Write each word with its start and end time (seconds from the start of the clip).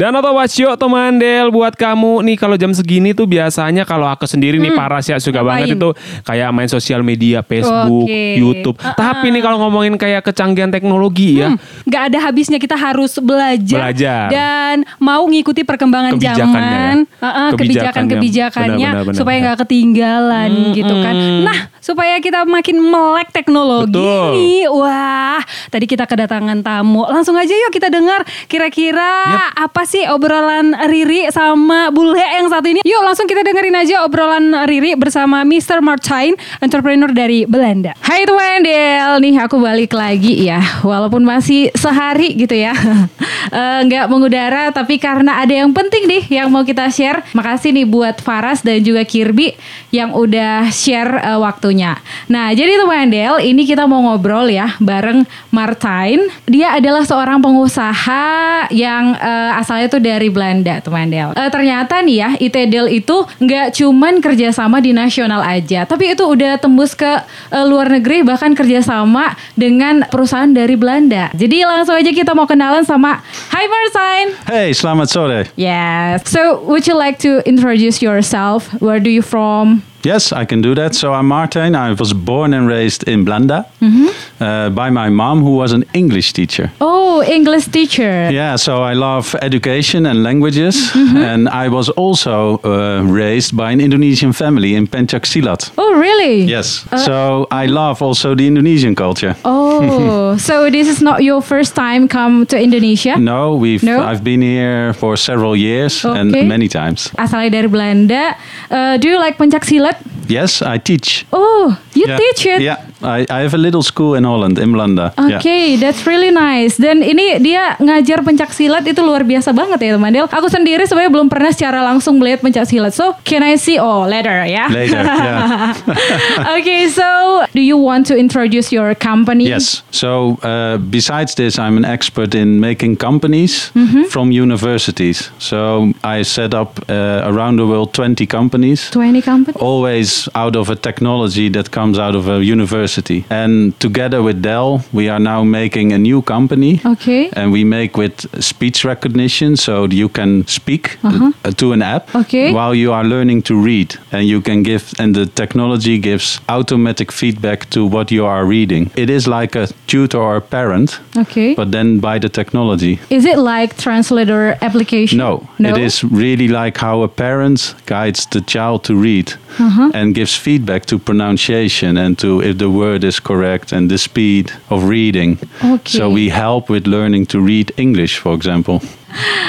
Dan 0.00 0.16
atau 0.16 0.32
yuk 0.32 0.72
teman 0.80 1.20
Del 1.20 1.52
buat 1.52 1.76
kamu 1.76 2.24
nih 2.24 2.36
kalau 2.40 2.56
jam 2.56 2.72
segini 2.72 3.12
tuh 3.12 3.28
biasanya 3.28 3.84
kalau 3.84 4.08
aku 4.08 4.24
sendiri 4.24 4.56
nih 4.56 4.72
paras 4.72 5.04
ya 5.04 5.20
suka 5.20 5.44
Ngapain? 5.44 5.68
banget 5.68 5.76
itu 5.76 5.88
kayak 6.24 6.48
main 6.56 6.72
sosial 6.72 7.04
media 7.04 7.44
Facebook, 7.44 8.08
Oke. 8.08 8.40
YouTube. 8.40 8.80
Tapi 8.80 9.28
nih 9.28 9.44
kalau 9.44 9.60
ngomongin 9.60 10.00
kayak 10.00 10.24
kecanggihan 10.24 10.72
teknologi 10.72 11.44
ya, 11.44 11.52
nggak 11.84 12.02
ada 12.08 12.18
habisnya 12.24 12.56
kita 12.56 12.80
harus 12.80 13.20
belajar, 13.20 13.92
Belajar. 13.92 14.26
dan 14.32 14.88
mau 14.96 15.20
ngikuti 15.28 15.68
perkembangan 15.68 16.16
zaman, 16.16 17.04
ya. 17.04 17.20
Kebijakannya. 17.20 17.52
kebijakan-kebijakannya 17.60 18.88
Benar, 18.88 19.04
benar, 19.04 19.18
supaya 19.20 19.36
nggak 19.44 19.58
ketinggalan 19.68 20.50
gitu 20.72 20.94
kan. 21.04 21.16
Nah, 21.44 21.58
supaya 21.84 22.16
kita 22.24 22.48
makin 22.48 22.80
melek 22.80 23.28
teknologi 23.36 24.00
Betul. 24.00 24.32
nih, 24.32 24.64
wah, 24.72 25.44
tadi 25.68 25.84
kita 25.84 26.08
kedatangan 26.08 26.64
tamu. 26.64 27.04
Langsung 27.04 27.36
aja 27.36 27.52
yuk 27.52 27.68
kita 27.68 27.92
dengar 27.92 28.24
kira-kira 28.48 29.44
apa 29.52 29.89
sih 29.90 30.06
obrolan 30.06 30.70
Riri 30.86 31.26
sama 31.34 31.90
Bule 31.90 32.22
yang 32.22 32.46
satu 32.46 32.70
ini. 32.70 32.80
Yuk 32.86 33.02
langsung 33.02 33.26
kita 33.26 33.42
dengerin 33.42 33.74
aja 33.74 34.06
obrolan 34.06 34.54
Riri 34.70 34.94
bersama 34.94 35.42
Mr. 35.42 35.82
Martijn, 35.82 36.38
entrepreneur 36.62 37.10
dari 37.10 37.42
Belanda. 37.42 37.98
Hai 37.98 38.22
teman 38.22 38.62
Del, 38.62 39.18
nih 39.18 39.34
aku 39.42 39.58
balik 39.58 39.90
lagi 39.90 40.46
ya, 40.46 40.62
walaupun 40.86 41.26
masih 41.26 41.74
sehari 41.74 42.38
gitu 42.38 42.54
ya, 42.54 42.70
Eh, 43.50 43.80
nggak 43.88 44.06
mengudara, 44.06 44.70
tapi 44.70 44.94
karena 45.00 45.42
ada 45.42 45.50
yang 45.50 45.74
penting 45.74 46.06
nih 46.06 46.22
yang 46.38 46.52
mau 46.54 46.62
kita 46.62 46.86
share. 46.86 47.26
Makasih 47.34 47.74
nih 47.74 47.86
buat 47.88 48.22
Faras 48.22 48.62
dan 48.62 48.78
juga 48.78 49.02
Kirby 49.02 49.58
yang 49.90 50.14
udah 50.14 50.70
share 50.70 51.18
eh, 51.18 51.34
waktunya. 51.34 51.98
Nah, 52.30 52.54
jadi 52.54 52.78
teman 52.78 53.10
Del, 53.10 53.42
ini 53.42 53.66
kita 53.66 53.90
mau 53.90 54.06
ngobrol 54.06 54.46
ya 54.52 54.78
bareng 54.78 55.26
Martijn. 55.50 56.30
Dia 56.46 56.78
adalah 56.78 57.02
seorang 57.02 57.42
pengusaha 57.42 58.68
yang 58.70 59.18
eh, 59.18 59.50
asalnya 59.80 59.96
tuh 59.96 60.04
dari 60.04 60.28
Belanda, 60.28 60.74
teman 60.84 61.08
Del. 61.08 61.32
Eh, 61.32 61.48
ternyata 61.48 62.04
nih 62.04 62.16
ya, 62.20 62.30
ITDL 62.36 62.92
itu 62.92 63.24
nggak 63.40 63.72
cuman 63.80 64.20
kerjasama 64.20 64.76
di 64.84 64.92
nasional 64.92 65.40
aja, 65.40 65.88
tapi 65.88 66.12
itu 66.12 66.20
udah 66.20 66.60
tembus 66.60 66.92
ke 66.92 67.08
eh, 67.48 67.64
luar 67.64 67.88
negeri 67.88 68.20
bahkan 68.20 68.52
kerjasama 68.52 69.32
dengan 69.56 70.04
perusahaan 70.12 70.52
dari 70.52 70.76
Belanda. 70.76 71.32
Jadi 71.32 71.64
langsung 71.64 71.96
aja 71.96 72.12
kita 72.12 72.36
mau 72.36 72.44
kenalan 72.44 72.84
sama 72.84 73.24
Hi 73.56 73.64
Martijn. 73.64 74.26
Hey, 74.44 74.76
selamat 74.76 75.08
sore. 75.08 75.40
Yes. 75.56 76.28
So 76.28 76.60
would 76.68 76.84
you 76.84 77.00
like 77.00 77.16
to 77.24 77.40
introduce 77.48 78.04
yourself? 78.04 78.68
Where 78.84 79.00
do 79.00 79.08
you 79.08 79.24
from? 79.24 79.89
Yes, 80.02 80.32
I 80.32 80.44
can 80.44 80.60
do 80.62 80.74
that. 80.74 80.94
So 80.94 81.12
I'm 81.12 81.28
Martijn. 81.28 81.74
I 81.76 81.92
was 81.92 82.12
born 82.12 82.54
and 82.54 82.66
raised 82.68 83.04
in 83.08 83.24
Blanda 83.24 83.66
Mm-hmm. 83.80 84.08
uh, 84.42 84.70
by 84.70 84.90
my 84.90 85.08
mom, 85.10 85.42
who 85.42 85.56
was 85.56 85.72
an 85.72 85.84
English 85.94 86.32
teacher. 86.32 86.70
Oh, 86.80 87.22
English 87.22 87.66
teacher. 87.66 88.30
Yeah, 88.30 88.56
so 88.56 88.82
I 88.82 88.94
love 88.94 89.34
education 89.42 90.06
and 90.06 90.22
languages. 90.22 90.76
Mm-hmm. 90.92 91.16
And 91.16 91.48
I 91.48 91.68
was 91.68 91.88
also 91.90 92.58
uh, 92.64 93.02
raised 93.04 93.56
by 93.56 93.72
an 93.72 93.80
Indonesian 93.80 94.32
family 94.32 94.74
in 94.74 94.86
Pencak 94.86 95.24
Silat. 95.26 95.70
Oh, 95.76 95.94
really? 95.98 96.44
Yes. 96.44 96.86
so 97.04 97.46
I 97.50 97.66
love 97.66 98.02
also 98.02 98.34
the 98.34 98.46
Indonesian 98.46 98.94
culture. 98.94 99.34
Oh, 99.44 100.36
so 100.38 100.70
this 100.70 100.88
is 100.88 101.00
not 101.02 101.22
your 101.22 101.42
first 101.42 101.74
time 101.74 102.08
come 102.08 102.46
to 102.46 102.56
Indonesia? 102.60 103.16
No, 103.18 103.54
we've 103.56 103.82
No? 103.82 104.00
I've 104.02 104.22
been 104.24 104.42
here 104.42 104.92
for 104.94 105.16
several 105.16 105.56
years 105.56 106.04
and 106.04 106.32
many 106.48 106.68
times. 106.68 107.08
Asalnya 107.18 107.50
dari 107.50 107.68
Belanda. 107.68 108.36
Uh, 108.70 108.96
do 108.98 109.08
you 109.08 109.18
like 109.18 109.36
pencak 109.36 109.64
silat? 109.64 109.89
Yes, 110.30 110.62
I 110.62 110.78
teach. 110.78 111.26
Oh, 111.32 111.76
you 111.94 112.06
Yeah. 112.06 112.16
teach 112.16 112.46
it? 112.46 112.62
Yeah, 112.62 112.76
I, 113.02 113.24
I 113.30 113.40
have 113.44 113.54
a 113.54 113.60
little 113.60 113.82
school 113.82 114.14
in 114.14 114.24
Holland, 114.24 114.58
in 114.58 114.72
Blanda. 114.72 115.12
Oke, 115.16 115.44
Yeah. 115.44 115.76
that's 115.80 116.04
really 116.06 116.30
nice. 116.30 116.76
Dan 116.76 117.00
ini 117.00 117.40
dia 117.40 117.76
ngajar 117.80 118.20
pencak 118.20 118.52
silat 118.52 118.84
itu 118.84 119.00
luar 119.00 119.24
biasa 119.24 119.52
banget 119.52 119.80
ya 119.80 119.96
teman 119.96 120.12
Del. 120.12 120.28
Aku 120.28 120.48
sendiri 120.48 120.84
sebenarnya 120.84 121.12
belum 121.12 121.28
pernah 121.32 121.48
secara 121.52 121.80
langsung 121.80 122.20
melihat 122.20 122.44
pencak 122.44 122.68
silat. 122.68 122.92
So, 122.92 123.16
can 123.24 123.40
I 123.40 123.56
see? 123.56 123.80
Oh, 123.80 124.04
later 124.04 124.44
ya. 124.44 124.68
Later, 124.80 125.00
yeah. 125.00 125.72
okay, 126.60 126.88
so 126.88 127.44
do 127.54 127.60
you 127.60 127.76
want 127.76 128.06
to 128.08 128.14
introduce 128.16 128.72
your 128.72 128.94
company? 128.94 129.48
Yes. 129.48 129.82
So 129.90 130.36
uh, 130.42 130.76
besides 130.78 131.34
this, 131.34 131.58
I'm 131.58 131.76
an 131.76 131.84
expert 131.84 132.34
in 132.34 132.60
making 132.60 132.96
companies 132.96 133.72
Mm-hmm. 133.72 134.10
from 134.10 134.32
universities. 134.34 135.30
So 135.38 135.92
I 136.02 136.22
set 136.22 136.52
up 136.54 136.80
uh, 136.90 137.22
around 137.24 137.56
the 137.56 137.66
world 137.66 137.94
20 137.94 138.26
companies. 138.26 138.90
20 138.90 139.22
companies? 139.22 139.56
Always 139.62 140.28
out 140.34 140.56
of 140.56 140.68
a 140.70 140.76
technology 140.76 141.48
that 141.50 141.70
comes 141.70 141.98
out 141.98 142.14
of 142.14 142.26
a 142.28 142.42
university. 142.44 142.89
And 143.30 143.78
together 143.80 144.22
with 144.22 144.42
Del, 144.42 144.82
we 144.92 145.08
are 145.08 145.18
now 145.20 145.44
making 145.44 145.92
a 145.92 145.98
new 145.98 146.22
company. 146.22 146.80
Okay. 146.84 147.30
And 147.36 147.52
we 147.52 147.64
make 147.64 147.96
with 147.96 148.14
speech 148.42 148.84
recognition, 148.84 149.56
so 149.56 149.84
you 149.86 150.08
can 150.08 150.46
speak 150.46 150.98
uh, 151.04 151.30
to 151.56 151.72
an 151.72 151.82
app 151.82 152.08
Uh-huh. 152.08 152.20
Okay. 152.20 152.52
while 152.52 152.74
you 152.74 152.92
are 152.92 153.04
learning 153.04 153.42
to 153.42 153.54
read, 153.54 153.96
and 154.12 154.22
you 154.28 154.40
can 154.40 154.62
give, 154.62 154.82
and 154.98 155.14
the 155.14 155.26
technology 155.26 155.98
gives 155.98 156.40
automatic 156.48 157.12
feedback 157.12 157.68
to 157.70 157.80
what 157.86 158.10
you 158.10 158.26
are 158.26 158.44
reading. 158.44 158.90
It 158.96 159.10
is 159.10 159.26
like 159.26 159.58
a 159.58 159.66
tutor 159.86 160.18
or 160.18 160.36
a 160.36 160.40
parent, 160.40 161.00
Okay. 161.16 161.54
but 161.54 161.70
then 161.72 162.00
by 162.00 162.18
the 162.18 162.28
technology. 162.28 162.98
Is 163.10 163.24
it 163.24 163.38
like 163.38 163.74
translator 163.76 164.56
application? 164.60 165.18
No, 165.18 165.46
no? 165.58 165.68
it 165.70 165.78
is 165.78 166.04
really 166.04 166.48
like 166.48 166.78
how 166.80 167.02
a 167.02 167.08
parent 167.08 167.74
guides 167.86 168.26
the 168.30 168.40
child 168.40 168.82
to 168.84 168.94
read 168.94 169.32
Uh-huh. 169.58 169.90
and 169.94 170.14
gives 170.14 170.36
feedback 170.36 170.84
to 170.86 170.98
pronunciation 170.98 171.96
and 171.98 172.16
to 172.18 172.40
if 172.42 172.56
the 172.58 172.68
word 172.80 173.04
is 173.04 173.20
correct 173.20 173.72
and 173.72 173.90
the 173.90 173.98
speed 173.98 174.52
of 174.70 174.84
reading. 174.88 175.38
Okay. 175.62 175.98
So 175.98 176.10
we 176.10 176.30
help 176.30 176.68
with 176.70 176.86
learning 176.86 177.26
to 177.26 177.40
read 177.40 177.72
English, 177.76 178.18
for 178.18 178.34
example. 178.34 178.80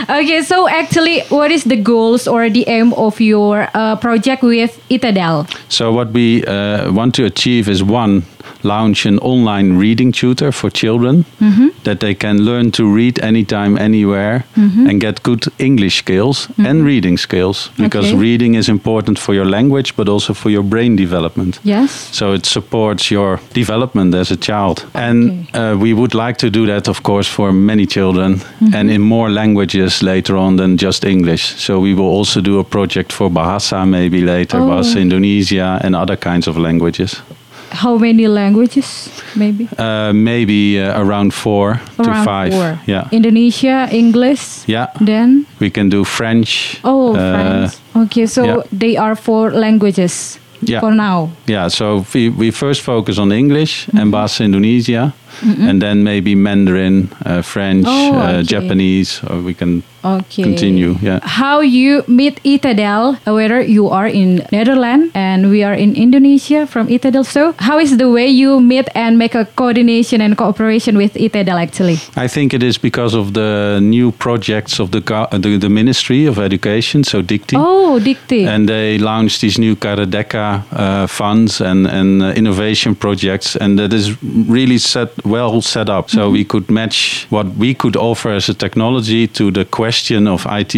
Okay, 0.10 0.42
so 0.42 0.68
actually, 0.68 1.22
what 1.30 1.52
is 1.52 1.64
the 1.64 1.76
goals 1.76 2.28
or 2.28 2.50
the 2.50 2.68
aim 2.68 2.94
of 2.94 3.22
your 3.22 3.68
uh, 3.74 3.96
project 3.96 4.42
with 4.42 4.74
IT 4.90 5.02
Del? 5.14 5.46
So 5.70 5.94
what 5.94 6.12
we 6.12 6.44
uh, 6.46 6.92
want 6.92 7.14
to 7.16 7.26
achieve 7.26 7.70
is 7.70 7.84
one, 7.84 8.24
launch 8.64 9.06
an 9.06 9.20
online 9.20 9.78
reading 9.78 10.12
tutor 10.12 10.52
for 10.52 10.70
children 10.70 11.26
mm-hmm. 11.40 11.68
that 11.84 12.00
they 12.00 12.14
can 12.14 12.42
learn 12.46 12.72
to 12.72 12.84
read 12.86 13.20
anytime, 13.24 13.78
anywhere, 13.78 14.44
mm-hmm. 14.56 14.88
and 14.88 15.02
get 15.02 15.24
good 15.24 15.46
English 15.58 15.98
skills 15.98 16.48
mm-hmm. 16.48 16.66
and 16.66 16.86
reading 16.86 17.18
skills 17.18 17.70
because 17.78 18.08
Okay. 18.12 18.18
reading 18.18 18.56
is 18.56 18.68
important 18.68 19.20
for 19.20 19.34
your 19.34 19.46
language, 19.46 19.94
but 19.96 20.08
also 20.10 20.34
for 20.34 20.50
your 20.52 20.64
brain 20.64 20.96
development. 20.96 21.60
Yes. 21.64 21.92
So 22.12 22.34
it 22.34 22.46
supports 22.46 23.10
your 23.12 23.40
development 23.54 24.16
as 24.16 24.32
a 24.32 24.38
child. 24.38 24.86
And 24.94 25.48
uh, 25.54 25.78
we 25.80 25.94
would 25.94 26.14
like 26.14 26.38
to 26.38 26.50
do 26.50 26.66
that, 26.66 26.88
of 26.88 27.02
course, 27.04 27.30
for 27.30 27.52
many 27.52 27.86
children 27.86 28.42
and 28.74 28.90
in 28.90 29.02
more 29.02 29.30
languages 29.30 30.02
later 30.02 30.36
on 30.38 30.58
than 30.58 30.78
just 30.78 31.04
English. 31.06 31.44
So 31.58 31.80
we 31.80 31.94
will 31.94 32.10
also 32.18 32.42
do 32.42 32.60
a 32.60 32.64
project 32.64 33.12
for 33.14 33.30
Bahasa 33.30 33.86
maybe 33.88 34.22
later, 34.22 34.58
Oh. 34.58 34.68
Bahasa 34.70 35.00
Indonesia 35.00 35.80
and 35.84 35.96
other 35.96 36.18
kinds 36.18 36.48
of 36.48 36.58
languages. 36.58 37.22
How 37.72 37.98
many 37.98 38.28
languages, 38.28 39.10
maybe? 39.36 39.68
Uh, 39.78 40.12
maybe 40.14 40.80
uh, 40.80 41.00
around 41.02 41.34
four 41.34 41.80
to 42.04 42.12
five. 42.24 42.52
four. 42.52 42.80
Yeah. 42.86 43.08
Indonesia, 43.12 43.88
English. 43.92 44.68
Yeah. 44.68 44.88
Then 45.00 45.46
We 45.60 45.70
can 45.70 45.90
do 45.90 46.04
French. 46.04 46.80
oh, 46.84 47.16
uh, 47.16 47.34
French. 47.34 47.72
Okay, 48.06 48.26
so 48.28 48.44
yeah. 48.44 48.58
they 48.72 48.98
are 48.98 49.16
four 49.16 49.52
languages 49.52 50.38
Yeah. 50.62 50.80
for 50.80 50.94
now. 50.94 51.32
Yeah, 51.48 51.70
so 51.70 52.06
we, 52.14 52.30
we 52.30 52.52
first 52.52 52.82
focus 52.86 53.18
on 53.18 53.32
English 53.32 53.88
Mm-hmm. 53.88 53.98
and 53.98 54.14
Bahasa 54.14 54.46
Indonesia, 54.46 55.10
and 55.42 55.82
then 55.82 56.04
maybe 56.04 56.36
Mandarin, 56.36 57.10
uh, 57.26 57.42
French, 57.42 57.86
Oh, 57.88 58.14
uh. 58.16 58.44
Japanese, 58.44 59.22
or 59.30 59.40
we 59.42 59.54
can 59.54 59.84
Okay. 60.04 60.44
continue. 60.44 60.98
Yeah. 61.02 61.20
How 61.22 61.62
you 61.62 62.04
meet 62.08 62.40
IT 62.44 62.74
Del, 62.76 63.18
uh, 63.28 63.34
whether 63.34 63.62
you 63.62 63.88
are 63.90 64.08
in 64.08 64.42
Netherlands 64.52 65.12
and 65.14 65.50
we 65.52 65.62
are 65.64 65.76
in 65.78 65.94
Indonesia 65.96 66.66
from 66.66 66.90
IT 66.90 67.12
Del. 67.12 67.24
So 67.24 67.54
how 67.60 67.78
is 67.78 67.98
the 67.98 68.10
way 68.10 68.28
you 68.28 68.60
meet 68.60 68.90
and 68.96 69.18
make 69.18 69.36
a 69.36 69.46
coordination 69.56 70.22
and 70.22 70.36
cooperation 70.36 70.98
with 70.98 71.16
IT 71.16 71.44
Del 71.46 71.58
actually? 71.58 72.00
I 72.16 72.28
think 72.28 72.54
it 72.54 72.64
is 72.64 72.80
because 72.80 73.14
of 73.14 73.34
the 73.34 73.80
new 73.82 74.12
projects 74.12 74.80
of 74.80 74.90
the 74.90 75.02
uh, 75.14 75.38
the, 75.38 75.58
the 75.58 75.70
Ministry 75.70 76.26
of 76.26 76.40
Education, 76.40 77.04
so 77.04 77.22
Dikti. 77.22 77.56
Oh, 77.58 78.00
Dikti. 78.02 78.48
And 78.48 78.68
they 78.68 78.98
launched 78.98 79.42
these 79.42 79.60
new 79.60 79.76
Kedaireka 79.76 80.64
uh, 80.72 81.08
funds 81.08 81.62
and, 81.62 81.86
and 81.86 82.22
uh, 82.24 82.34
innovation 82.36 82.96
projects, 82.96 83.56
and 83.56 83.78
that 83.78 83.94
is 83.94 84.18
really 84.50 84.78
set 84.80 85.10
well 85.26 85.62
set 85.62 85.90
up. 85.90 86.10
So 86.10 86.30
we 86.30 86.44
could 86.44 86.70
match 86.70 87.28
what 87.30 87.48
we 87.56 87.74
could 87.74 87.96
offer 87.96 88.32
as 88.32 88.50
a 88.50 88.54
technology 88.54 89.28
to 89.28 89.52
the 89.52 89.66
question 89.66 90.28
of 90.28 90.46
IT 90.50 90.74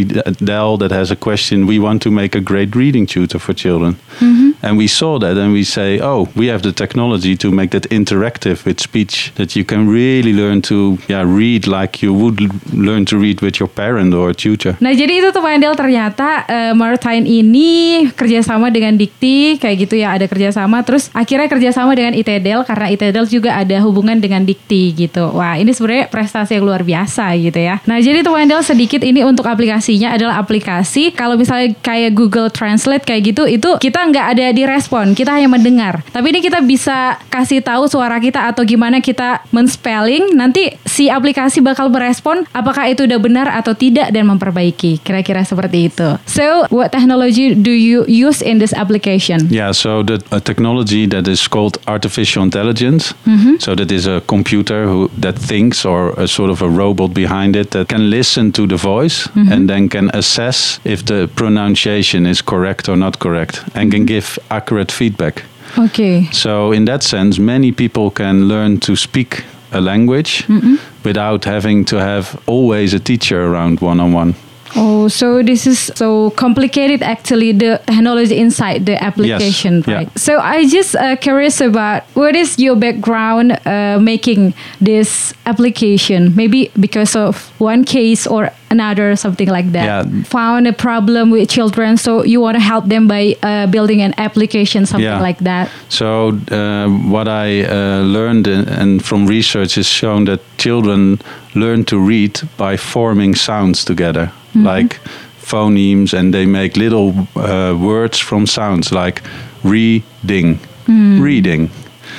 Del 0.46 0.78
that 0.78 0.92
has 0.92 1.12
a 1.12 1.16
question. 1.16 1.68
We 1.68 1.80
want 1.80 2.02
to 2.04 2.12
make 2.12 2.36
a 2.36 2.42
great 2.42 2.76
reading 2.76 3.06
tutor 3.06 3.40
for 3.40 3.54
children, 3.54 3.96
mm-hmm. 4.20 4.52
And 4.64 4.80
we 4.80 4.88
saw 4.88 5.20
that 5.20 5.36
and 5.36 5.52
we 5.52 5.68
say, 5.68 6.00
oh, 6.00 6.32
we 6.40 6.48
have 6.48 6.64
the 6.64 6.72
technology 6.72 7.36
to 7.44 7.52
make 7.52 7.76
that 7.76 7.84
interactive 7.92 8.64
with 8.64 8.80
speech 8.80 9.36
that 9.36 9.60
you 9.60 9.68
can 9.68 9.92
really 9.92 10.32
learn 10.32 10.64
to 10.72 10.98
yeah, 11.12 11.28
read 11.28 11.68
like 11.68 12.00
you 12.00 12.16
would 12.16 12.40
learn 12.72 13.04
to 13.12 13.20
read 13.20 13.44
with 13.44 13.60
your 13.60 13.68
parent 13.68 14.16
or 14.16 14.32
tutor. 14.32 14.80
Nah 14.80 14.96
jadi 14.96 15.20
itu 15.20 15.36
tuh 15.36 15.44
Wendel 15.44 15.76
ternyata 15.76 16.48
uh, 16.48 16.72
Martine 16.72 17.28
ini 17.28 18.08
kerjasama 18.16 18.72
dengan 18.72 18.96
Dikti 18.96 19.60
kayak 19.60 19.76
gitu 19.84 20.00
ya 20.00 20.16
ada 20.16 20.32
kerjasama 20.32 20.80
terus 20.88 21.12
akhirnya 21.12 21.52
kerjasama 21.52 21.92
dengan 21.92 22.16
ITDL 22.16 22.64
karena 22.64 22.88
ITDL 22.96 23.28
juga 23.28 23.60
ada 23.60 23.76
hubungan 23.84 24.16
dengan 24.24 24.48
Dikti 24.48 24.96
gitu. 24.96 25.36
Wah 25.36 25.60
ini 25.60 25.76
sebenarnya 25.76 26.08
prestasi 26.08 26.56
yang 26.56 26.64
luar 26.64 26.88
biasa 26.88 27.36
gitu 27.36 27.60
ya. 27.60 27.84
Nah 27.84 28.00
jadi 28.00 28.24
tuh 28.24 28.32
Wendel 28.32 28.64
sedikit 28.64 29.04
ini 29.04 29.28
untuk 29.28 29.44
aplikasinya 29.44 30.16
adalah 30.16 30.40
aplikasi 30.40 31.12
kalau 31.12 31.36
misalnya 31.36 31.76
kayak 31.84 32.16
Google 32.16 32.48
Translate 32.48 33.04
kayak 33.04 33.36
gitu 33.36 33.44
itu 33.44 33.70
kita 33.84 34.00
nggak 34.08 34.26
ada 34.40 34.53
di 34.54 34.64
respon 34.64 35.18
kita 35.18 35.34
hanya 35.34 35.50
mendengar. 35.50 36.06
Tapi 36.14 36.30
ini 36.30 36.40
kita 36.40 36.62
bisa 36.62 37.18
kasih 37.28 37.60
tahu 37.60 37.90
suara 37.90 38.22
kita 38.22 38.48
atau 38.48 38.64
gimana 38.64 39.02
kita 39.02 39.44
men-spelling 39.50 40.38
nanti 40.38 40.78
si 40.86 41.10
aplikasi 41.10 41.60
bakal 41.60 41.90
merespon 41.90 42.46
apakah 42.54 42.88
itu 42.88 43.10
udah 43.10 43.20
benar 43.20 43.48
atau 43.50 43.74
tidak 43.74 44.14
dan 44.14 44.30
memperbaiki. 44.30 45.02
Kira-kira 45.02 45.42
seperti 45.42 45.90
itu. 45.90 46.16
So, 46.30 46.70
what 46.70 46.94
technology 46.94 47.58
do 47.58 47.74
you 47.74 48.06
use 48.06 48.40
in 48.40 48.62
this 48.62 48.72
application? 48.72 49.50
Yeah, 49.50 49.74
so 49.74 50.06
the 50.06 50.22
technology 50.46 51.10
that 51.10 51.28
is 51.28 51.50
called 51.50 51.82
artificial 51.90 52.46
intelligence. 52.46 53.14
So 53.60 53.76
that 53.76 53.92
is 53.92 54.06
a 54.08 54.22
computer 54.28 54.86
who 54.86 55.10
that 55.18 55.36
thinks 55.36 55.86
or 55.86 56.12
a 56.18 56.28
sort 56.28 56.50
of 56.50 56.62
a 56.62 56.70
robot 56.70 57.14
behind 57.14 57.56
it 57.56 57.72
that 57.72 57.90
can 57.90 58.10
listen 58.10 58.52
to 58.54 58.68
the 58.68 58.78
voice 58.78 59.28
and 59.36 59.70
then 59.70 59.90
can 59.90 60.10
assess 60.14 60.80
if 60.84 61.06
the 61.06 61.30
pronunciation 61.36 62.26
is 62.26 62.42
correct 62.42 62.90
or 62.90 62.96
not 62.96 63.20
correct 63.20 63.64
and 63.76 63.92
can 63.92 64.06
give 64.06 64.38
accurate 64.50 64.92
feedback. 64.92 65.44
Okay. 65.78 66.30
So 66.32 66.72
in 66.72 66.86
that 66.86 67.04
sense, 67.04 67.40
many 67.40 67.72
people 67.72 68.12
can 68.12 68.48
learn 68.48 68.80
to 68.82 68.96
speak 68.96 69.44
a 69.72 69.82
language 69.82 70.44
mm-hmm. 70.44 70.76
without 71.04 71.46
having 71.46 71.86
to 71.86 71.98
have 71.98 72.42
always 72.46 72.94
a 72.94 73.00
teacher 73.00 73.44
around 73.44 73.82
one 73.82 74.00
on 74.00 74.14
one. 74.14 74.36
Oh, 74.76 75.08
so 75.08 75.44
this 75.44 75.68
is 75.68 75.92
so 75.96 76.32
complicated 76.32 77.04
actually 77.04 77.52
the 77.52 77.80
technology 77.86 78.38
inside 78.38 78.86
the 78.86 79.02
application, 79.04 79.84
yeah. 79.88 79.96
right? 79.96 80.20
So 80.20 80.40
I 80.40 80.66
just 80.68 80.96
uh, 80.96 81.16
curious 81.16 81.62
about 81.62 82.04
what 82.16 82.36
is 82.36 82.58
your 82.58 82.76
background 82.76 83.52
uh, 83.66 84.00
making 84.02 84.54
this 84.82 85.34
application? 85.46 86.36
Maybe 86.36 86.72
because 86.80 87.16
of 87.16 87.52
one 87.60 87.84
case 87.86 88.26
or 88.26 88.52
another, 88.72 89.16
something 89.16 89.48
like 89.48 89.72
that. 89.74 89.86
Yeah. 89.86 90.24
Found 90.24 90.68
a 90.68 90.74
problem 90.74 91.30
with 91.30 91.50
children, 91.50 91.98
so 91.98 92.24
you 92.24 92.42
want 92.42 92.56
to 92.56 92.60
help 92.62 92.86
them 92.88 93.08
by 93.08 93.36
uh, 93.44 93.68
building 93.68 94.02
an 94.02 94.14
application, 94.18 94.86
something 94.86 95.06
Yeah. 95.06 95.22
like 95.22 95.40
that. 95.44 95.70
So 95.90 96.30
uh, 96.52 96.88
what 97.12 97.28
I 97.28 97.64
uh, 97.64 98.02
learned 98.02 98.48
in, 98.48 98.68
and 98.68 99.06
from 99.06 99.28
research 99.28 99.78
is 99.78 99.86
shown 99.86 100.26
that 100.26 100.40
children 100.58 101.20
learn 101.54 101.84
to 101.86 102.00
read 102.00 102.42
by 102.58 102.78
forming 102.78 103.36
sounds 103.36 103.86
together, 103.86 104.32
Mm-hmm. 104.54 104.68
like 104.68 105.00
phonemes, 105.42 106.14
and 106.14 106.34
they 106.34 106.46
make 106.46 106.78
little 106.78 107.28
uh, 107.36 107.76
words 107.78 108.20
from 108.20 108.48
sounds 108.48 108.92
like 108.92 109.22
reading, 109.64 110.60
mm. 110.88 111.22
reading. 111.22 111.70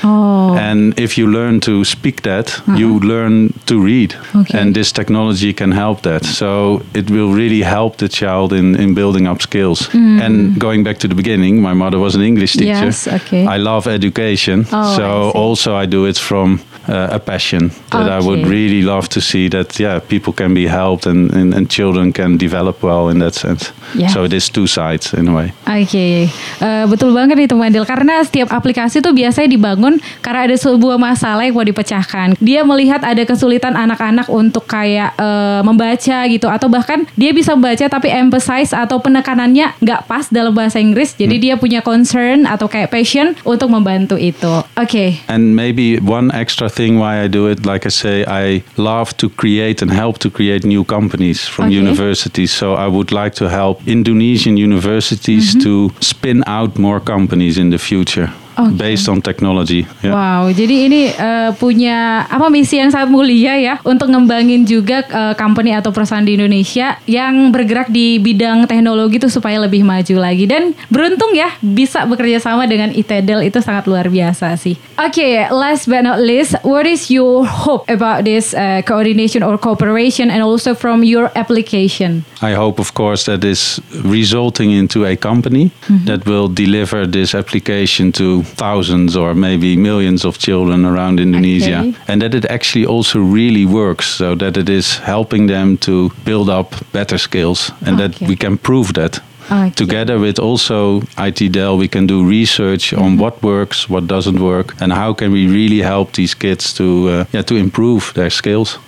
Oh, 0.02 0.56
And 0.56 0.98
if 0.98 1.16
you 1.16 1.26
learn 1.26 1.60
to 1.60 1.84
speak 1.84 2.22
that, 2.22 2.58
uh-huh. 2.58 2.76
you 2.76 2.98
learn 3.00 3.52
to 3.66 3.80
read. 3.80 4.14
Okay. 4.34 4.58
And 4.58 4.74
this 4.74 4.92
technology 4.92 5.52
can 5.52 5.72
help 5.72 6.02
that. 6.02 6.24
So 6.24 6.82
it 6.94 7.10
will 7.10 7.32
really 7.32 7.62
help 7.62 7.96
the 7.96 8.08
child 8.08 8.52
in, 8.52 8.74
in 8.74 8.94
building 8.94 9.26
up 9.26 9.40
skills. 9.40 9.88
Mm. 9.88 10.20
And 10.20 10.58
going 10.58 10.84
back 10.84 10.98
to 10.98 11.08
the 11.08 11.14
beginning, 11.14 11.62
my 11.62 11.74
mother 11.74 11.98
was 11.98 12.14
an 12.14 12.22
English 12.22 12.54
teacher. 12.54 12.84
Yes, 12.86 13.06
okay. 13.06 13.46
I 13.46 13.56
love 13.58 13.86
education. 13.86 14.66
Oh, 14.72 14.96
so 14.96 15.04
I 15.04 15.38
also 15.38 15.74
I 15.74 15.86
do 15.86 16.06
it 16.06 16.18
from 16.18 16.60
uh, 16.88 17.16
a 17.16 17.20
passion 17.20 17.70
that 17.90 18.08
I 18.08 18.20
would 18.20 18.34
Okay. 18.44 18.50
really 18.50 18.82
love 18.82 19.08
to 19.14 19.20
see 19.22 19.46
that, 19.50 19.78
yeah, 19.78 20.02
people 20.02 20.34
can 20.34 20.52
be 20.52 20.66
helped 20.66 21.06
and, 21.06 21.30
and, 21.32 21.54
and 21.54 21.70
children 21.70 22.10
can 22.10 22.36
develop 22.36 22.82
well 22.82 23.08
in 23.08 23.22
that 23.22 23.34
sense. 23.34 23.70
Yeah. 23.94 24.10
So 24.10 24.24
it 24.26 24.32
is 24.34 24.50
two 24.50 24.66
sides 24.66 25.14
in 25.14 25.28
a 25.28 25.34
way. 25.34 25.48
Oke, 25.64 26.26
Eh, 26.60 26.84
betul 26.86 27.12
banget 27.12 27.36
nih 27.36 27.46
teman 27.46 27.70
Del 27.70 27.84
karena 27.84 28.24
setiap 28.24 28.50
aplikasi 28.50 28.98
tuh 28.98 29.12
biasanya 29.12 29.48
dibangun 29.48 30.00
karena 30.18 30.50
ada 30.50 30.56
sebuah 30.56 30.96
masalah 30.96 31.44
yang 31.44 31.54
mau 31.54 31.62
dipecahkan. 31.62 32.34
Dia 32.40 32.64
melihat 32.64 33.04
ada 33.04 33.22
kesulitan 33.22 33.74
anak-anak 33.74 34.26
untuk 34.26 34.64
kayak 34.64 35.14
eh, 35.14 35.60
membaca 35.62 36.18
gitu 36.26 36.46
atau 36.48 36.66
bahkan 36.66 37.06
dia 37.14 37.30
bisa 37.30 37.54
membaca 37.54 37.84
tapi 37.84 38.08
emphasize 38.08 38.72
atau 38.72 38.98
penekanannya 38.98 39.76
nggak 39.78 40.00
pas 40.04 40.26
dalam 40.28 40.50
bahasa 40.50 40.80
Inggris. 40.80 41.14
Jadi 41.14 41.36
dia 41.38 41.54
punya 41.54 41.80
concern 41.80 42.48
atau 42.48 42.66
kayak 42.66 42.90
passion 42.90 43.36
untuk 43.44 43.70
membantu 43.70 44.16
itu. 44.16 44.64
Oke. 44.74 45.20
And 45.28 45.54
maybe 45.54 46.00
one 46.00 46.34
extra 46.34 46.66
thing 46.74 46.98
why 46.98 47.22
I 47.24 47.28
do 47.28 47.46
it, 47.48 47.64
like 47.66 47.86
I 47.86 47.90
say, 47.90 48.24
I 48.26 48.62
love 48.76 49.16
to 49.16 49.28
create 49.28 49.82
and 49.82 49.90
help 49.90 50.18
to 50.18 50.30
create 50.30 50.64
new 50.64 50.84
companies 50.84 51.40
from 51.48 51.66
Okay. 51.66 51.76
universities. 51.76 52.52
So 52.52 52.74
I 52.74 52.86
would 52.86 53.10
like 53.12 53.34
to 53.36 53.48
help 53.48 53.76
Indonesian 53.86 54.56
universities 54.56 55.46
mm-hmm. 55.50 55.62
to 55.64 55.90
spin 56.00 56.42
out 56.46 56.78
more 56.78 57.00
companies 57.00 57.56
in 57.58 57.70
the 57.70 57.78
future 57.78 58.30
Okay. 58.54 58.94
based 58.94 59.10
on 59.10 59.18
technology. 59.18 59.82
Yeah. 59.98 60.14
Wow, 60.14 60.54
jadi 60.54 60.86
ini 60.86 61.10
eh, 61.10 61.50
punya 61.58 62.22
apa 62.30 62.46
misi 62.46 62.78
yang 62.78 62.94
sangat 62.94 63.10
mulia 63.10 63.58
ya 63.58 63.74
untuk 63.82 64.06
ngembangin 64.14 64.62
juga 64.62 65.02
eh, 65.02 65.34
company 65.34 65.74
atau 65.74 65.90
perusahaan 65.90 66.22
di 66.22 66.38
Indonesia 66.38 66.94
yang 67.10 67.50
bergerak 67.50 67.90
di 67.90 68.22
bidang 68.22 68.70
teknologi 68.70 69.18
itu 69.18 69.26
supaya 69.26 69.58
lebih 69.58 69.82
maju 69.82 70.14
lagi 70.22 70.46
dan 70.46 70.70
beruntung 70.86 71.34
ya 71.34 71.50
bisa 71.58 72.06
bekerja 72.06 72.38
sama 72.38 72.70
dengan 72.70 72.94
ITEDL 72.94 73.42
itu 73.42 73.58
sangat 73.58 73.90
luar 73.90 74.06
biasa 74.06 74.54
sih. 74.54 74.78
Oke, 75.02 75.50
last 75.50 75.90
but 75.90 76.06
not 76.06 76.22
least, 76.22 76.54
what 76.62 76.86
is 76.86 77.10
your 77.10 77.42
hope 77.42 77.90
about 77.90 78.22
this 78.22 78.54
eh, 78.54 78.86
coordination 78.86 79.42
or 79.42 79.58
cooperation 79.58 80.30
and 80.30 80.46
also 80.46 80.78
from 80.78 81.02
your 81.02 81.34
application? 81.34 82.22
I 82.38 82.54
hope, 82.54 82.78
of 82.78 82.94
course, 82.94 83.26
that 83.26 83.42
is 83.42 83.82
resulting 84.04 84.70
into 84.70 85.02
a 85.02 85.16
company 85.16 85.72
that 86.04 86.28
will 86.28 86.46
deliver 86.46 87.06
this 87.08 87.34
application 87.34 88.12
to 88.20 88.43
thousands 88.44 89.16
or 89.16 89.34
maybe 89.34 89.76
millions 89.76 90.24
of 90.24 90.38
children 90.38 90.84
around 90.84 91.20
Indonesia, 91.20 91.78
Okay. 91.80 91.94
and 92.08 92.20
that 92.22 92.34
it 92.34 92.44
actually 92.50 92.86
also 92.86 93.18
really 93.20 93.66
works, 93.66 94.06
so 94.06 94.34
that 94.36 94.56
it 94.56 94.68
is 94.68 94.98
helping 94.98 95.46
them 95.48 95.76
to 95.78 96.10
build 96.24 96.48
up 96.48 96.74
better 96.92 97.18
skills, 97.18 97.72
and 97.86 97.98
that 97.98 98.20
we 98.20 98.36
can 98.36 98.56
prove 98.58 98.92
that. 98.94 99.20
Okay. 99.50 99.70
Together 99.74 100.18
with 100.18 100.38
also 100.38 101.02
IT 101.18 101.52
Del, 101.52 101.76
we 101.76 101.86
can 101.86 102.06
do 102.06 102.24
research 102.24 102.94
on 102.94 103.18
what 103.18 103.42
works, 103.42 103.88
what 103.90 104.06
doesn't 104.06 104.38
work, 104.40 104.74
and 104.80 104.90
how 104.90 105.12
can 105.12 105.32
we 105.32 105.46
really 105.46 105.82
help 105.82 106.12
these 106.12 106.34
kids 106.34 106.72
to 106.74 106.84
uh, 107.08 107.24
yeah 107.32 107.44
to 107.44 107.54
improve 107.54 108.12
their 108.14 108.30
skills. 108.30 108.78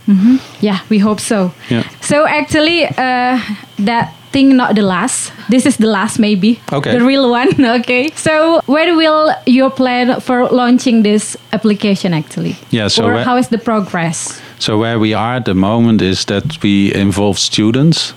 Yeah, 0.62 0.78
we 0.88 0.98
hope 0.98 1.20
so. 1.20 1.50
Yeah. 1.68 1.82
So 2.00 2.24
actually, 2.24 2.86
uh, 2.86 3.36
that 3.84 4.15
thing 4.32 4.56
not 4.56 4.74
the 4.74 4.82
last. 4.82 5.32
This 5.48 5.66
is 5.66 5.76
the 5.76 5.86
last, 5.86 6.18
maybe. 6.18 6.60
Okay. 6.72 6.98
The 6.98 7.04
real 7.04 7.30
one. 7.30 7.48
okay. 7.80 8.10
So 8.14 8.60
when 8.66 8.96
will 8.96 9.32
your 9.46 9.70
plan 9.70 10.20
for 10.20 10.48
launching 10.48 11.02
this 11.02 11.36
application 11.52 12.12
actually? 12.14 12.56
Yeah, 12.70 12.88
so 12.88 13.04
or 13.06 13.12
whe- 13.14 13.24
how 13.24 13.36
is 13.38 13.48
the 13.48 13.58
progress? 13.58 14.40
So 14.58 14.78
where 14.78 14.98
we 14.98 15.12
are 15.14 15.36
at 15.36 15.44
the 15.44 15.54
moment 15.54 16.00
is 16.02 16.24
that 16.24 16.62
we 16.62 16.94
involve 16.94 17.38
students 17.38 18.14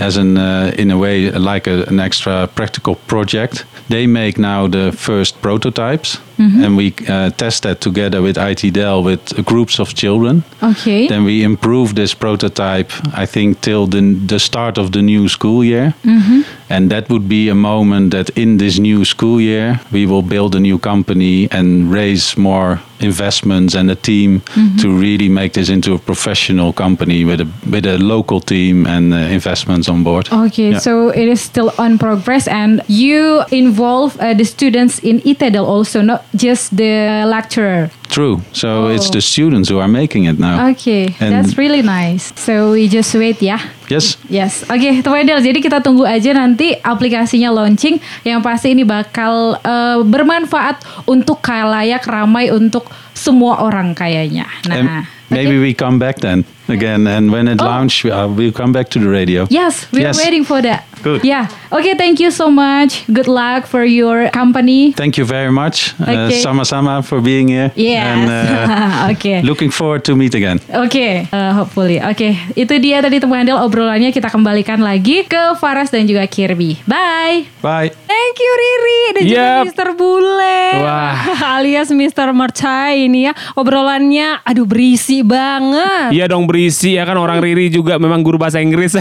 as 0.00 0.16
an 0.16 0.36
uh, 0.38 0.72
in 0.78 0.90
a 0.90 0.96
way 0.96 1.30
like 1.32 1.66
a, 1.70 1.84
an 1.88 1.98
extra 2.00 2.46
practical 2.46 2.94
project. 3.06 3.64
They 3.88 4.06
make 4.06 4.38
now 4.38 4.68
the 4.68 4.92
first 4.92 5.40
prototypes, 5.42 6.18
and 6.38 6.76
we 6.76 6.92
uh, 7.08 7.30
test 7.36 7.62
that 7.62 7.80
together 7.80 8.20
with 8.22 8.36
IT 8.36 8.72
Del 8.72 9.02
with 9.02 9.20
groups 9.44 9.78
of 9.78 9.94
children. 9.94 10.42
Okay. 10.62 11.06
Then 11.08 11.24
we 11.24 11.42
improve 11.44 11.94
this 11.94 12.14
prototype, 12.14 12.90
I 13.14 13.26
think, 13.26 13.60
till 13.60 13.86
the, 13.86 14.00
the 14.26 14.38
start 14.38 14.78
of 14.78 14.90
the 14.92 15.02
new 15.02 15.28
school 15.28 15.64
year. 15.64 15.94
Mhm. 16.04 16.44
And 16.70 16.90
that 16.90 17.08
would 17.10 17.28
be 17.28 17.50
a 17.50 17.54
moment 17.54 18.10
that 18.12 18.30
in 18.36 18.56
this 18.58 18.78
new 18.78 19.04
school 19.04 19.40
year, 19.40 19.78
we 19.92 20.06
will 20.06 20.22
build 20.22 20.54
a 20.54 20.58
new 20.60 20.78
company 20.78 21.46
and 21.50 21.92
raise 21.92 22.36
more 22.38 22.78
investments 23.00 23.74
and 23.74 23.90
a 23.90 23.94
team 23.94 24.40
to 24.80 24.88
really 24.88 25.28
make 25.28 25.52
this 25.52 25.68
into 25.68 25.92
a 25.94 25.98
professional 25.98 26.72
company 26.72 27.24
with 27.24 27.40
a, 27.40 27.46
with 27.70 27.84
a 27.84 27.98
local 27.98 28.40
team 28.40 28.86
and 28.86 29.12
uh, 29.12 29.16
investments 29.16 29.88
on 29.88 30.02
board. 30.02 30.28
Okay, 30.32 30.70
Yeah. 30.70 30.78
so 30.78 31.08
it 31.10 31.28
is 31.28 31.40
still 31.40 31.72
on 31.78 31.98
progress, 31.98 32.48
and 32.48 32.80
you 32.88 33.42
involve 33.50 34.16
uh, 34.20 34.32
the 34.34 34.44
students 34.44 34.98
in 35.00 35.20
IT 35.24 35.50
Del 35.52 35.66
also, 35.66 36.00
not 36.00 36.22
just 36.34 36.74
the 36.76 37.24
lecturer. 37.24 37.90
True. 38.08 38.44
So 38.52 38.92
it's 38.92 39.08
Oh. 39.08 39.16
the 39.16 39.22
students 39.24 39.72
who 39.72 39.80
are 39.80 39.88
making 39.88 40.28
it 40.28 40.36
now. 40.36 40.68
Okay, 40.76 41.16
And- 41.16 41.32
that's 41.32 41.56
really 41.56 41.80
nice. 41.80 42.28
So 42.36 42.76
we 42.76 42.88
just 42.88 43.12
wait 43.16 43.40
ya. 43.40 43.56
Yes. 43.88 44.16
Yes, 44.28 44.64
oke 44.68 45.00
teman 45.00 45.24
Del. 45.24 45.40
Jadi 45.40 45.60
kita 45.60 45.80
tunggu 45.80 46.04
aja 46.04 46.32
nanti 46.36 46.76
aplikasinya 46.76 47.48
launching. 47.52 48.00
Yang 48.24 48.40
pasti 48.44 48.66
ini 48.72 48.84
bakal 48.84 49.56
eh, 49.56 50.00
bermanfaat 50.04 50.84
untuk 51.08 51.40
kalayak 51.40 52.04
ramai 52.04 52.52
untuk 52.52 52.84
semua 53.12 53.64
orang 53.64 53.96
kayaknya. 53.96 54.44
And 54.68 54.84
Nah, 54.88 55.04
maybe 55.32 55.56
we 55.56 55.72
come 55.72 55.96
back 55.96 56.20
then 56.20 56.44
again. 56.68 57.08
And 57.08 57.32
when 57.32 57.48
it 57.48 57.60
Oh. 57.60 57.68
launch, 57.68 58.04
uh, 58.04 58.28
we'll 58.28 58.52
come 58.52 58.72
back 58.76 58.92
to 58.92 59.00
the 59.00 59.08
radio. 59.08 59.48
Yes, 59.48 59.88
we're 59.88 60.12
Yes. 60.12 60.20
waiting 60.20 60.44
for 60.44 60.60
that. 60.60 60.84
Good. 61.02 61.24
Yeah. 61.26 61.50
Okay, 61.70 61.94
thank 61.98 62.22
you 62.22 62.30
so 62.30 62.46
much. 62.46 63.02
Good 63.10 63.26
luck 63.26 63.66
for 63.66 63.82
your 63.82 64.30
company. 64.30 64.92
Thank 64.94 65.18
you 65.18 65.26
very 65.26 65.50
much, 65.50 65.92
uh, 65.98 66.30
Okay. 66.30 66.38
Sama-sama, 66.38 67.02
for 67.02 67.18
being 67.18 67.48
here. 67.50 67.74
Yes. 67.74 68.06
And 68.06 68.24
uh, 68.30 69.08
Oke. 69.10 69.42
looking 69.42 69.74
forward 69.74 70.06
to 70.06 70.14
meet 70.14 70.34
again. 70.34 70.62
Oke, 70.70 71.26
uh, 71.28 71.52
hopefully. 71.52 71.98
Oke, 71.98 72.38
itu 72.54 72.74
dia 72.78 73.02
tadi 73.02 73.18
teman 73.18 73.42
Andel 73.42 73.58
obrolannya 73.58 74.14
kita 74.14 74.30
kembalikan 74.30 74.78
lagi 74.78 75.26
ke 75.26 75.58
Faras 75.58 75.90
dan 75.90 76.06
juga 76.06 76.22
Kirby. 76.30 76.78
Bye. 76.86 77.50
Bye. 77.58 77.90
Thank 77.90 78.34
you 78.38 78.52
Riri 78.54 79.00
dan 79.10 79.22
juga 79.26 79.40
Yep. 79.42 79.62
Mr. 79.74 79.88
Bule 79.98 80.62
Wah. 80.78 81.14
alias 81.58 81.90
Mr. 81.90 82.30
Mercai 82.30 83.10
ini 83.10 83.26
ya 83.26 83.32
obrolannya 83.58 84.38
aduh 84.46 84.62
berisi 84.62 85.26
banget. 85.26 86.14
Iya 86.14 86.30
dong 86.30 86.46
berisi 86.46 86.94
ya 86.94 87.02
kan 87.02 87.18
orang 87.18 87.42
Riri 87.42 87.66
juga 87.66 87.98
memang 87.98 88.22
guru 88.22 88.38
bahasa 88.38 88.62
Inggris. 88.62 88.94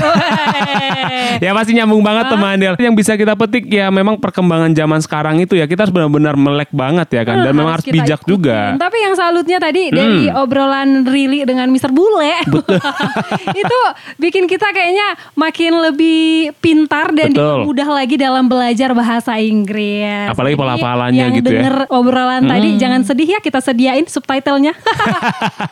ya 1.45 1.51
pasti 1.53 1.71
nyambung 1.91 2.07
banget 2.07 2.25
teman 2.31 2.55
Del. 2.55 2.75
Yang 2.79 2.95
bisa 3.03 3.11
kita 3.19 3.33
petik 3.35 3.67
ya 3.67 3.91
memang 3.91 4.15
perkembangan 4.15 4.71
zaman 4.71 4.99
sekarang 5.03 5.35
itu 5.43 5.59
ya 5.59 5.67
kita 5.67 5.83
harus 5.83 5.91
benar-benar 5.91 6.39
melek 6.39 6.71
banget 6.71 7.19
ya 7.19 7.21
kan 7.27 7.43
dan 7.43 7.51
memang 7.51 7.75
harus 7.75 7.83
bijak 7.83 8.23
ikutin. 8.23 8.31
juga. 8.31 8.59
Hmm. 8.71 8.79
Tapi 8.79 8.97
yang 9.03 9.13
salutnya 9.19 9.57
tadi 9.59 9.83
dari 9.91 10.31
obrolan 10.31 11.03
Rili 11.03 11.43
dengan 11.43 11.67
Mr. 11.67 11.91
Bule 11.91 12.31
itu 13.61 13.79
bikin 14.15 14.47
kita 14.47 14.71
kayaknya 14.71 15.19
makin 15.35 15.83
lebih 15.91 16.55
pintar 16.63 17.11
dan 17.11 17.35
Betul. 17.35 17.67
mudah 17.67 17.89
lagi 17.91 18.15
dalam 18.15 18.47
belajar 18.47 18.95
bahasa 18.95 19.35
Inggris. 19.35 20.31
Apalagi 20.31 20.55
yang 21.11 21.35
gitu 21.35 21.51
ya. 21.51 21.67
denger 21.67 21.75
obrolan 21.91 22.47
tadi 22.47 22.79
jangan 22.79 23.01
sedih 23.03 23.35
ya 23.35 23.39
kita 23.43 23.59
sediain 23.59 24.07
subtitlenya. 24.07 24.71